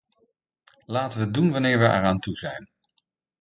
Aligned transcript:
Laten 0.85 1.19
we 1.19 1.25
het 1.25 1.33
doen 1.33 1.51
wanneer 1.51 1.79
we 1.79 1.85
er 1.85 2.03
aan 2.03 2.19
toe 2.19 2.35
zijn. 2.37 2.69